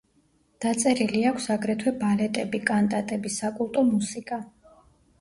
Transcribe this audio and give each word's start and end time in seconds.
დაწერილი 0.63 1.21
აქვს 1.33 1.45
აგრეთვე 1.57 1.95
ბალეტები, 2.01 2.65
კანტატები, 2.73 3.37
საკულტო 3.39 3.89
მუსიკა. 3.95 4.45